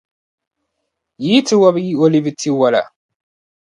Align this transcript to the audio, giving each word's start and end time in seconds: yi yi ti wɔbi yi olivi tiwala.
yi 1.21 1.27
yi 1.33 1.45
ti 1.47 1.55
wɔbi 1.61 1.81
yi 1.87 1.93
olivi 2.03 2.31
tiwala. 2.39 2.81